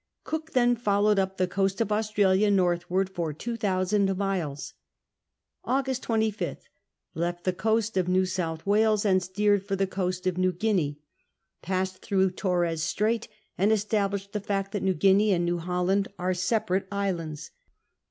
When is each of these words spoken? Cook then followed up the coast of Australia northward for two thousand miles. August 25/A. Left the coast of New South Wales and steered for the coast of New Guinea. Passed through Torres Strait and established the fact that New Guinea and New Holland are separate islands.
Cook 0.23 0.53
then 0.53 0.75
followed 0.75 1.19
up 1.19 1.37
the 1.37 1.45
coast 1.47 1.79
of 1.79 1.91
Australia 1.91 2.49
northward 2.49 3.07
for 3.07 3.33
two 3.33 3.55
thousand 3.55 4.17
miles. 4.17 4.73
August 5.63 6.01
25/A. 6.05 6.57
Left 7.13 7.43
the 7.43 7.53
coast 7.53 7.95
of 7.97 8.07
New 8.07 8.25
South 8.25 8.65
Wales 8.65 9.05
and 9.05 9.21
steered 9.21 9.63
for 9.63 9.75
the 9.75 9.85
coast 9.85 10.25
of 10.25 10.39
New 10.39 10.53
Guinea. 10.53 10.97
Passed 11.61 11.99
through 12.01 12.31
Torres 12.31 12.81
Strait 12.81 13.27
and 13.59 13.71
established 13.71 14.31
the 14.31 14.41
fact 14.41 14.71
that 14.71 14.81
New 14.81 14.95
Guinea 14.95 15.33
and 15.33 15.45
New 15.45 15.59
Holland 15.59 16.07
are 16.17 16.33
separate 16.33 16.87
islands. 16.91 17.51